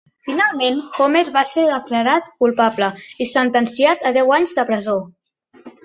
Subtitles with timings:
[0.27, 2.91] Finalment, Homer va ser declarat culpable
[3.27, 5.03] i sentenciat a deu anys de presó.